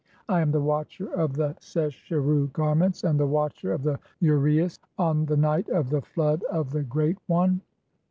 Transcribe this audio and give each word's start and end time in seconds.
(14) 0.25 0.35
I 0.35 0.41
am 0.41 0.51
the 0.51 0.61
watcher 0.61 1.13
of 1.13 1.33
the 1.33 1.55
sesheru 1.61 2.51
garments, 2.53 3.03
"and 3.03 3.19
the 3.19 3.27
watcher 3.27 3.71
of 3.71 3.83
the 3.83 3.99
Uraeus 4.19 4.79
on 4.97 5.27
the 5.27 5.37
night 5.37 5.69
of 5.69 5.91
the 5.91 6.01
flood 6.01 6.41
of 6.49 6.71
the 6.71 6.81
"Great 6.81 7.19
one. 7.27 7.61